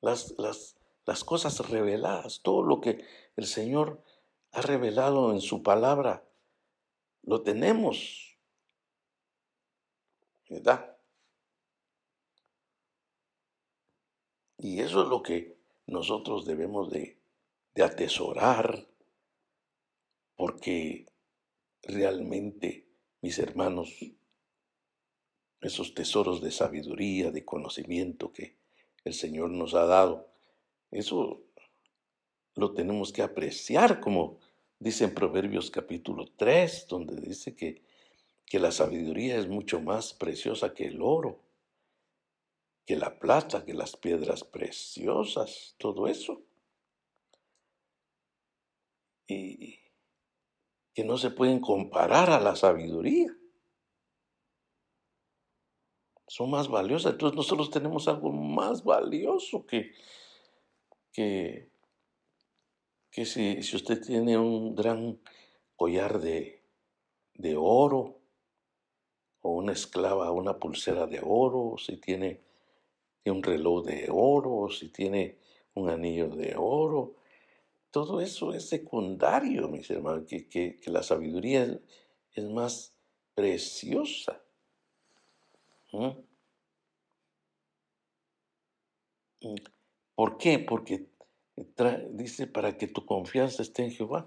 [0.00, 3.04] Las, las, las cosas reveladas, todo lo que
[3.36, 4.02] el Señor
[4.52, 6.24] ha revelado en su palabra,
[7.22, 8.38] lo tenemos.
[10.48, 10.96] ¿Verdad?
[14.58, 17.18] Y eso es lo que nosotros debemos de,
[17.82, 18.88] atesorar,
[20.36, 21.06] porque
[21.82, 22.90] realmente,
[23.22, 23.96] mis hermanos,
[25.62, 28.58] esos tesoros de sabiduría, de conocimiento que
[29.04, 30.30] el Señor nos ha dado,
[30.90, 31.42] eso
[32.60, 34.38] lo tenemos que apreciar, como
[34.78, 37.82] dice en Proverbios capítulo 3, donde dice que,
[38.44, 41.40] que la sabiduría es mucho más preciosa que el oro,
[42.86, 46.42] que la plata, que las piedras preciosas, todo eso.
[49.26, 49.78] Y,
[50.92, 53.34] que no se pueden comparar a la sabiduría.
[56.26, 57.12] Son más valiosas.
[57.12, 59.92] Entonces nosotros tenemos algo más valioso que,
[61.12, 61.69] que,
[63.10, 65.20] que si, si usted tiene un gran
[65.76, 66.62] collar de,
[67.34, 68.20] de oro,
[69.42, 72.40] o una esclava, una pulsera de oro, si tiene
[73.26, 75.38] un reloj de oro, si tiene
[75.74, 77.14] un anillo de oro,
[77.90, 81.80] todo eso es secundario, mis hermanos, que, la sabiduría
[82.34, 82.94] es, más
[83.34, 84.40] preciosa.
[85.92, 86.10] ¿Mm?
[90.14, 90.58] ¿Por qué?
[90.58, 91.09] Porque
[92.10, 94.26] dice para que tu confianza esté en Jehová.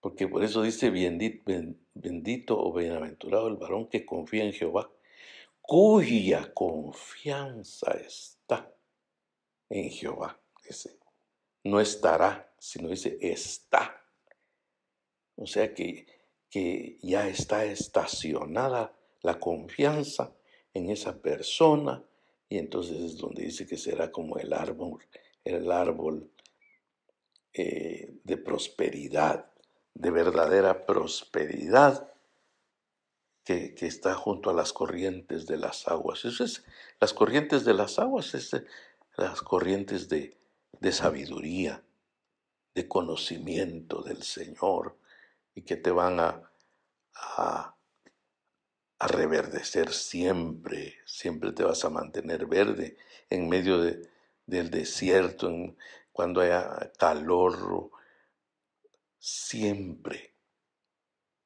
[0.00, 4.90] Porque por eso dice bendito, o bienaventurado el varón que confía en Jehová,
[5.62, 8.70] cuya confianza está
[9.70, 10.38] en Jehová.
[11.62, 14.04] No estará, sino dice está.
[15.36, 16.06] O sea que,
[16.50, 20.36] que ya está estacionada la confianza
[20.74, 22.04] en esa persona
[22.48, 25.04] y entonces es donde dice que será como el árbol,
[25.44, 26.30] el árbol
[27.52, 29.50] eh, de prosperidad,
[29.94, 32.10] de verdadera prosperidad
[33.44, 36.24] que, está junto a las corrientes de las aguas.
[36.24, 36.64] Es,
[37.00, 38.50] las corrientes de las aguas es
[39.16, 40.36] las corrientes de,
[40.90, 41.82] sabiduría,
[42.74, 44.96] de conocimiento del Señor
[45.54, 46.50] y que te van a,
[48.98, 52.96] reverdecer siempre, siempre te vas a mantener verde
[53.30, 54.08] en medio de,
[54.46, 55.50] del desierto,
[56.12, 57.90] cuando haya calor,
[59.18, 60.34] siempre,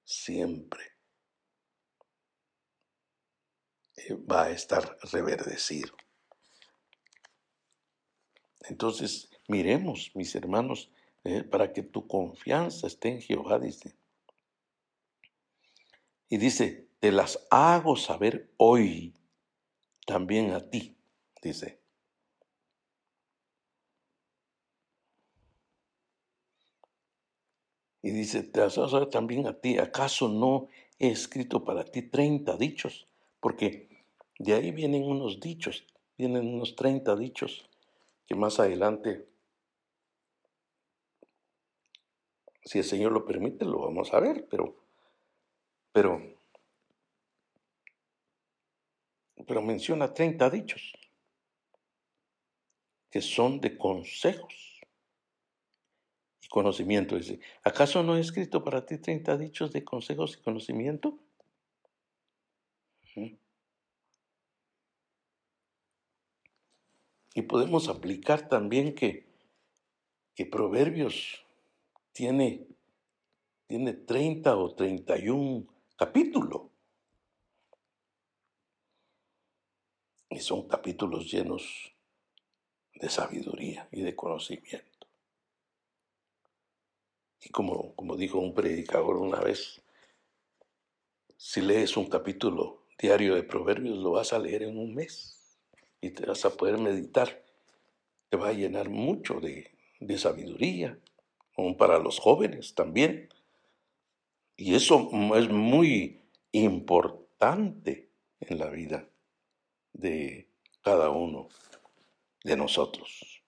[0.05, 0.93] siempre
[3.97, 5.97] eh, va a estar reverdecido.
[8.69, 10.91] Entonces, miremos, mis hermanos,
[11.25, 13.97] eh, para que tu confianza esté en Jehová, dice.
[16.29, 19.15] Y dice, te las hago saber hoy
[20.07, 20.97] también a ti,
[21.43, 21.81] dice.
[28.03, 29.79] Y dice, te las hago saber también a ti.
[29.79, 30.69] ¿Acaso no
[30.99, 33.07] he escrito para ti 30 dichos?
[33.41, 33.89] Porque
[34.39, 35.85] de ahí vienen unos dichos,
[36.17, 37.69] vienen unos 30 dichos
[38.27, 39.27] que más adelante,
[42.63, 44.77] si el Señor lo permite, lo vamos a ver, pero,
[45.93, 46.38] pero,
[49.49, 50.93] pero menciona 30 dichos
[53.11, 54.81] que son de consejos
[56.43, 57.17] y conocimiento.
[57.17, 61.19] Dice, ¿acaso no he escrito para ti 30 dichos de consejos y conocimiento?
[67.35, 69.27] Y podemos aplicar también que,
[70.35, 71.45] que Proverbios
[72.13, 72.67] tiene,
[73.67, 76.78] tiene 30 o 31 capítulos.
[80.31, 81.93] Y son capítulos llenos
[82.95, 85.07] de sabiduría y de conocimiento.
[87.41, 89.81] Y como, como dijo un predicador una vez,
[91.37, 95.59] si lees un capítulo diario de Proverbios, lo vas a leer en un mes
[96.01, 97.45] y te vas a poder meditar.
[98.29, 99.71] Te va a llenar mucho de,
[100.01, 100.99] de sabiduría,
[101.77, 103.29] para los jóvenes también.
[104.57, 106.21] Y eso es muy
[106.53, 108.11] importante
[108.41, 109.09] en la vida
[109.93, 110.49] de
[110.83, 111.49] cada uno
[112.45, 113.43] de nosotros.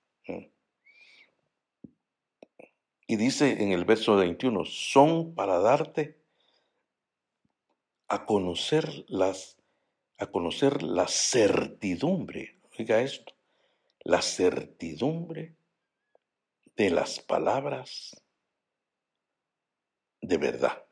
[3.07, 6.21] Y dice en el verso 21, son para darte
[8.09, 9.57] a conocer las
[10.21, 12.59] a conocer la certidumbre.
[12.79, 13.33] Oiga esto,
[14.01, 15.55] la certidumbre
[16.77, 18.23] de las palabras
[20.21, 20.85] de verdad.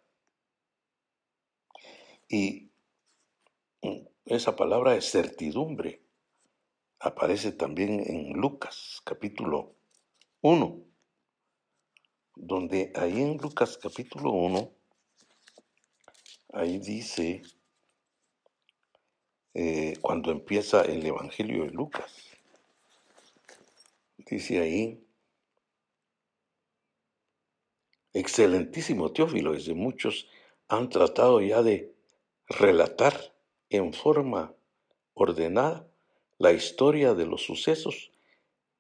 [2.29, 2.71] Y
[4.29, 6.03] esa palabra es certidumbre.
[7.01, 9.75] Aparece también en Lucas capítulo
[10.43, 10.85] 1,
[12.35, 14.71] donde ahí en Lucas capítulo 1
[16.53, 17.43] ahí dice,
[19.55, 22.13] eh, cuando empieza el Evangelio de Lucas,
[24.19, 25.07] dice ahí,
[28.13, 30.29] excelentísimo Teófilo, desde muchos
[30.69, 31.95] han tratado ya de
[32.49, 33.38] relatar
[33.71, 34.55] en forma
[35.15, 35.89] ordenada
[36.39, 38.13] la historia de los sucesos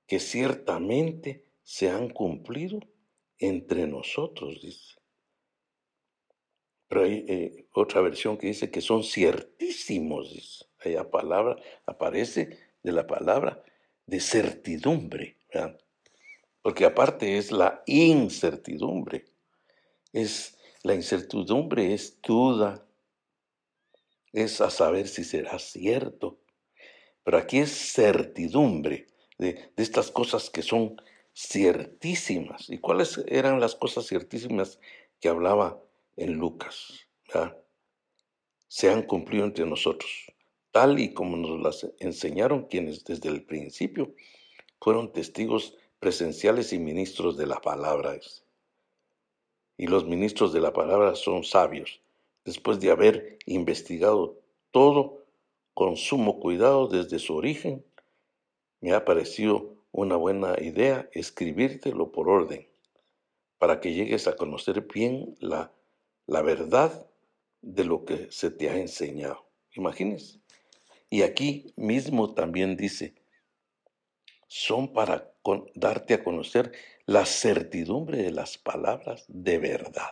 [0.07, 2.81] que ciertamente se han cumplido
[3.39, 4.99] entre nosotros, dice.
[6.89, 10.33] Pero hay eh, otra versión que dice que son ciertísimos.
[10.33, 10.65] Dice.
[10.81, 13.63] Allá palabra, aparece de la palabra
[14.07, 15.37] de certidumbre.
[16.63, 19.27] Porque aparte es la incertidumbre.
[20.13, 22.87] Es, la incertidumbre es duda.
[24.33, 26.39] Es a saber si será cierto.
[27.25, 29.07] Pero aquí es certidumbre
[29.39, 31.01] de, de estas cosas que son
[31.35, 32.69] ciertísimas.
[32.69, 34.81] ¿Y cuáles eran las cosas ciertísimas
[35.21, 35.81] que hablaba
[36.19, 37.07] en Lucas.
[38.67, 40.11] Se han cumplido entre nosotros,
[40.73, 44.15] tal y como nos las enseñaron quienes desde el principio
[44.81, 48.19] fueron testigos presenciales y ministros de la palabra.
[49.77, 52.01] Y los ministros de la palabra son sabios,
[52.49, 54.41] después de haber investigado
[54.71, 55.25] todo
[55.75, 57.85] con sumo cuidado desde su origen,
[58.81, 62.69] me ha parecido una buena idea escribírtelo por orden,
[63.59, 65.73] para que llegues a conocer bien la
[66.29, 67.11] la verdad
[67.63, 69.49] de lo que se te ha enseñado.
[69.73, 70.41] Imagínense.
[71.11, 73.15] Y aquí mismo también dice,
[74.47, 75.33] son para
[75.75, 76.73] darte a conocer
[77.07, 80.11] la certidumbre de las palabras de verdad.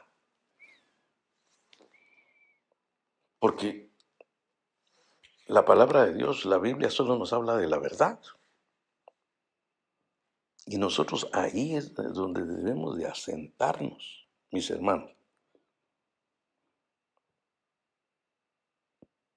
[3.47, 3.93] Porque
[5.47, 8.19] la palabra de Dios, la Biblia solo nos habla de la verdad.
[10.65, 15.13] Y nosotros ahí es donde debemos de asentarnos, mis hermanos.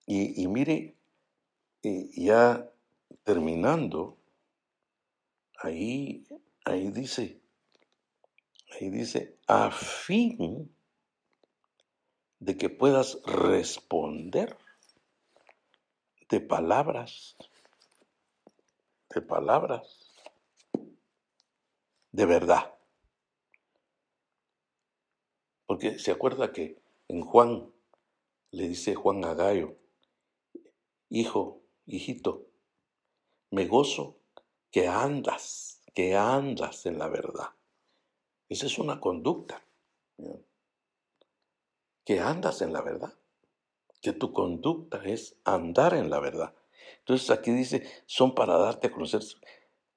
[0.07, 0.97] Y, mire,
[1.83, 2.67] ya
[3.21, 4.17] terminando,
[5.59, 6.25] ahí,
[6.65, 7.43] ahí dice,
[8.71, 10.73] ahí dice, a fin
[12.39, 14.57] de que puedas responder
[16.29, 17.35] de palabras,
[19.13, 20.13] de palabras,
[22.11, 22.75] de verdad.
[25.65, 27.71] Porque se acuerda que en Juan
[28.51, 29.77] le dice Juan a Gallo,
[31.09, 32.47] hijo, hijito,
[33.51, 34.17] me gozo
[34.71, 37.49] que andas, que andas en la verdad.
[38.47, 39.63] Esa es una conducta.
[42.09, 43.13] Que andas en la verdad.
[44.01, 46.55] Que tu conducta es andar en la verdad.
[47.01, 49.21] Entonces aquí dice, son para darte a conocer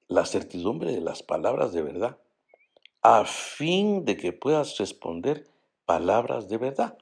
[0.09, 2.19] la certidumbre de las palabras de verdad,
[3.01, 5.47] a fin de que puedas responder
[5.87, 6.99] palabras de verdad.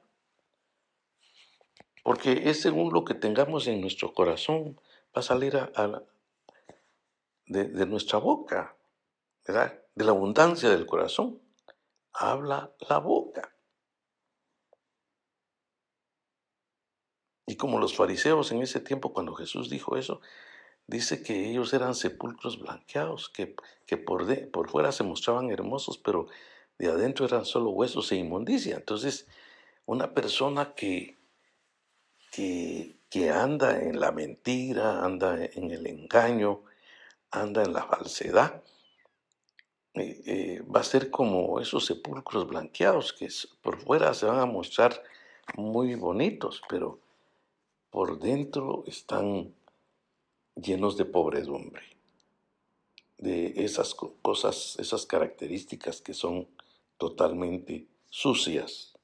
[2.05, 6.03] Porque es según lo que tengamos en nuestro corazón, va a salir a,
[7.47, 8.77] de, nuestra boca,
[9.45, 9.77] ¿verdad?
[9.93, 11.41] De la abundancia del corazón.
[12.13, 13.50] Habla la boca.
[17.51, 20.21] Y como los fariseos en ese tiempo, cuando Jesús dijo eso,
[20.87, 25.97] dice que ellos eran sepulcros blanqueados, que, que por, de, por fuera se mostraban hermosos,
[25.97, 26.27] pero
[26.79, 28.77] de adentro eran solo huesos e inmundicia.
[28.77, 29.27] Entonces,
[29.85, 31.17] una persona que,
[32.31, 36.61] que, anda en la mentira, anda en el engaño,
[37.31, 38.63] anda en la falsedad,
[39.95, 43.27] eh, eh, va a ser como esos sepulcros blanqueados que
[43.61, 45.03] por fuera se van a mostrar
[45.57, 47.01] muy bonitos, pero
[47.91, 49.53] por dentro están
[50.55, 51.83] llenos de pobredumbre,
[53.17, 56.47] de esas cosas, esas características que son
[56.97, 58.97] totalmente sucias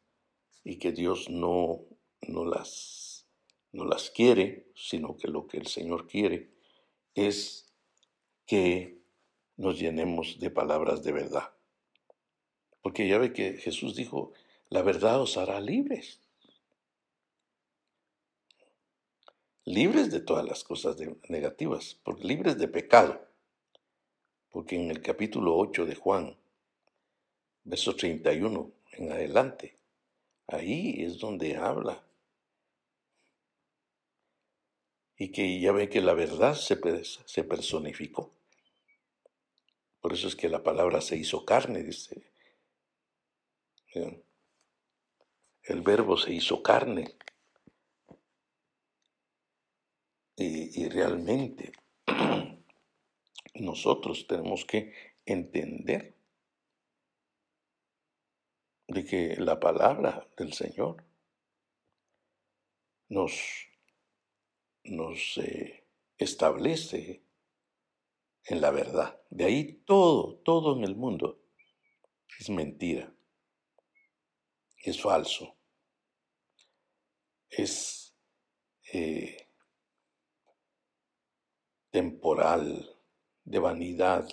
[0.63, 1.81] y que Dios no,
[2.27, 3.27] no, las,
[3.73, 6.49] no las quiere, sino que lo que el Señor quiere
[7.13, 7.73] es
[8.45, 9.01] que
[9.57, 11.51] nos llenemos de palabras de verdad.
[12.81, 14.31] Porque ya ve que Jesús dijo,
[14.69, 16.21] la verdad os hará libres.
[19.67, 20.95] Libres de todas las cosas
[21.27, 23.27] negativas, libres de pecado.
[24.49, 26.37] Porque en el capítulo 8 de Juan,
[27.65, 29.77] verso 31 en adelante,
[30.47, 32.01] ahí es donde habla.
[35.17, 38.33] Y que ya ve que la verdad se, se personificó.
[39.99, 42.31] Por eso es que la palabra se hizo carne, dice.
[45.61, 47.17] El verbo se hizo carne.
[50.39, 51.71] Y, realmente
[53.55, 54.93] nosotros tenemos que
[55.25, 56.15] entender
[58.87, 61.03] de que la palabra del Señor
[63.09, 63.33] nos,
[64.83, 65.87] nos eh,
[66.19, 67.23] establece
[68.45, 69.19] en la verdad.
[69.31, 71.41] De ahí todo, todo en el mundo
[72.39, 73.11] es mentira,
[74.77, 75.55] es falso,
[77.49, 78.15] es
[78.93, 79.46] eh,
[81.91, 82.95] temporal,
[83.43, 84.27] de vanidad.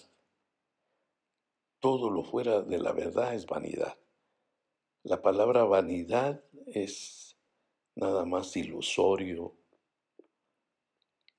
[1.81, 3.97] Todo lo fuera de la verdad es vanidad.
[5.03, 7.37] La palabra vanidad es
[7.95, 9.55] nada más ilusorio,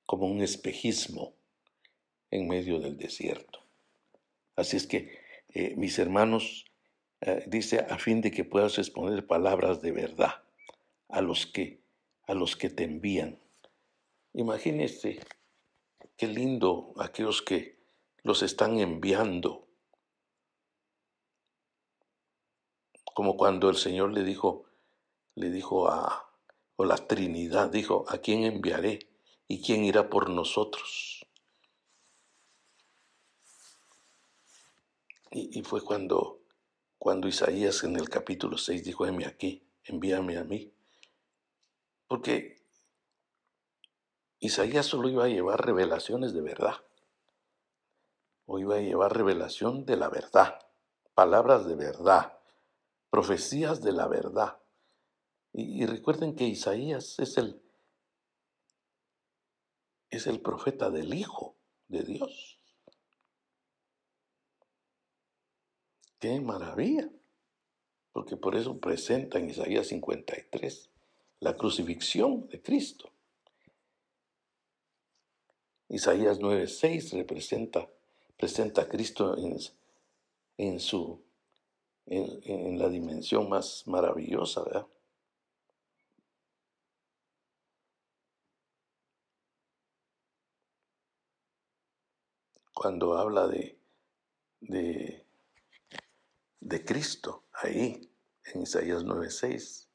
[0.06, 1.34] como un espejismo
[2.30, 3.60] en medio del desierto.
[4.54, 6.64] Así es que, eh, mis hermanos,
[7.20, 10.44] eh, dice, a fin de que puedas exponer palabras de verdad
[11.08, 11.82] a los que,
[12.26, 13.38] a los que te envían.
[14.32, 15.20] Imagínese
[16.16, 17.78] qué lindo aquellos que
[18.22, 19.66] los están enviando.
[23.14, 24.66] Como cuando el Señor le dijo,
[25.34, 26.30] le dijo a,
[26.76, 29.08] o la Trinidad dijo, ¿a quién enviaré?
[29.48, 31.26] ¿Y quién irá por nosotros?
[35.30, 36.40] Y, fue cuando,
[36.98, 40.72] cuando Isaías en el capítulo 6 dijo, heme aquí, envíame a mí.
[42.08, 42.55] Porque
[44.46, 46.76] Isaías solo iba a llevar revelaciones de verdad.
[48.46, 50.60] O iba a llevar revelación de la verdad,
[51.14, 52.38] palabras de verdad,
[53.10, 54.58] profecías de la verdad.
[55.52, 57.60] Y, recuerden que Isaías es el,
[60.10, 61.56] es el profeta del Hijo
[61.88, 62.60] de Dios.
[66.20, 67.10] ¡Qué maravilla!
[68.12, 70.90] Porque por eso presenta en Isaías 53
[71.40, 73.15] la crucifixión de Cristo.
[75.88, 77.88] Isaías 9:6 representa
[78.36, 79.56] presenta a Cristo en,
[80.58, 81.22] en su
[82.06, 84.86] en, la dimensión más maravillosa, ¿verdad?
[92.74, 93.78] Cuando habla de,
[94.60, 95.26] de
[96.66, 98.10] de Cristo ahí
[98.52, 99.85] en Isaías 9:6.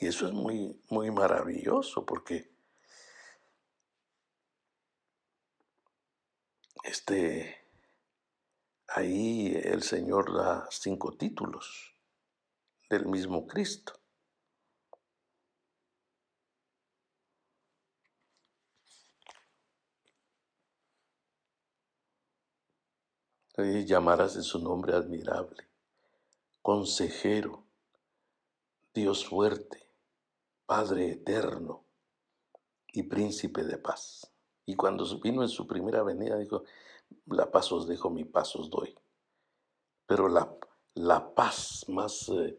[0.00, 2.50] Y eso es muy, muy maravilloso porque
[6.84, 7.56] este,
[8.88, 11.94] ahí el Señor da cinco títulos
[12.88, 13.94] del mismo Cristo.
[23.64, 25.66] y llamarás de su nombre admirable,
[26.60, 27.65] consejero,
[28.96, 29.86] Dios fuerte,
[30.64, 31.84] Padre eterno
[32.88, 34.32] y príncipe de paz.
[34.64, 36.64] Y cuando vino en su primera venida dijo,
[37.26, 38.98] la paz os dejo, mi paz os doy.
[40.06, 40.50] Pero la,
[40.94, 42.58] la paz más eh,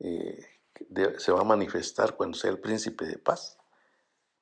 [0.00, 3.58] eh, se va a manifestar cuando sea el príncipe de paz.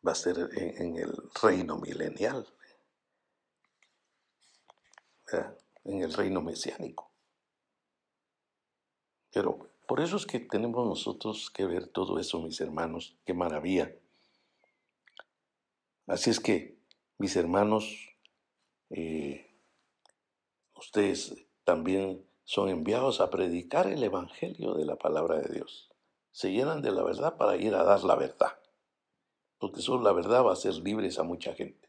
[0.06, 1.12] Va a ser en, el
[1.42, 2.46] reino milenial
[5.82, 7.10] en el reino mesiánico.
[9.32, 13.94] Pero por eso es que tenemos nosotros que ver todo eso, mis hermanos, qué maravilla.
[16.06, 16.78] Así es que,
[17.18, 18.14] mis hermanos,
[18.90, 19.50] eh,
[20.74, 25.90] ustedes también son enviados a predicar el Evangelio de la palabra de Dios.
[26.30, 28.58] Se llenan de la verdad para ir a dar la verdad.
[29.58, 31.88] Porque solo la verdad va a hacer libres a mucha gente.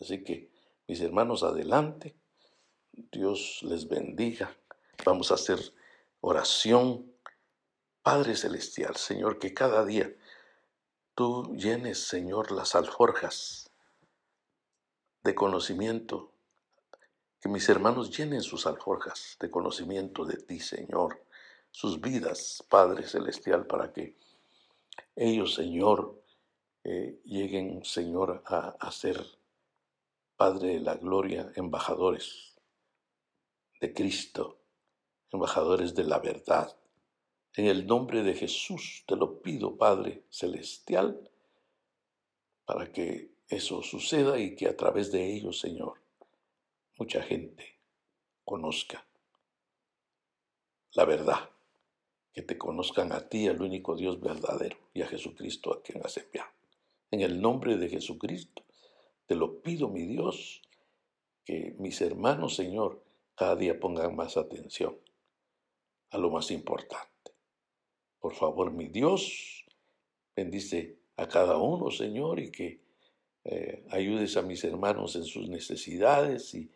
[0.00, 0.50] Así que,
[0.88, 2.16] mis hermanos, adelante.
[2.92, 4.56] Dios les bendiga.
[5.04, 5.58] Vamos a hacer
[6.20, 7.13] oración.
[8.04, 10.14] Padre Celestial, Señor, que cada día
[11.14, 13.70] tú llenes, Señor, las alforjas
[15.22, 16.30] de conocimiento,
[17.40, 21.24] que mis hermanos llenen sus alforjas de conocimiento de ti, Señor,
[21.70, 24.18] sus vidas, Padre Celestial, para que
[25.16, 26.22] ellos, Señor,
[26.84, 29.24] eh, lleguen, Señor, a, a ser,
[30.36, 32.52] Padre de la Gloria, embajadores
[33.80, 34.58] de Cristo,
[35.30, 36.76] embajadores de la verdad.
[37.56, 41.30] En el nombre de Jesús te lo pido, Padre Celestial,
[42.64, 46.00] para que eso suceda y que a través de ellos, Señor,
[46.98, 47.78] mucha gente
[48.44, 49.06] conozca
[50.94, 51.50] la verdad,
[52.32, 56.16] que te conozcan a ti, al único Dios verdadero, y a Jesucristo a quien has
[56.16, 56.50] enviado.
[57.10, 58.62] En el nombre de Jesucristo,
[59.26, 60.62] te lo pido, mi Dios,
[61.44, 63.02] que mis hermanos, Señor,
[63.34, 64.96] cada día pongan más atención
[66.10, 67.13] a lo más importante.
[68.24, 69.66] Por favor, mi Dios,
[70.34, 72.80] bendice a cada uno, Señor, y que
[73.44, 76.70] eh, ayudes a mis hermanos en sus necesidades y,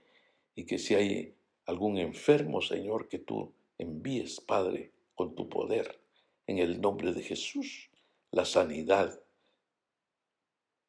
[0.55, 1.34] y que si hay
[1.64, 5.99] algún enfermo, Señor, que tú envíes, Padre, con tu poder,
[6.46, 7.88] en el nombre de Jesús,
[8.30, 9.18] la sanidad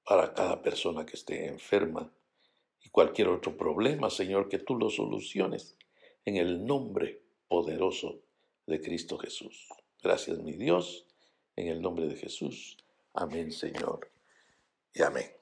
[0.04, 2.12] para cada persona que esté enferma
[2.84, 5.78] y cualquier otro problema, Señor, que tú lo soluciones
[6.26, 8.20] en el nombre poderoso
[8.68, 9.70] de Cristo Jesús.
[10.02, 11.06] Gracias, mi Dios,
[11.56, 12.78] en el nombre de Jesús.
[13.14, 14.10] Amén, Señor,
[14.94, 15.39] y amén.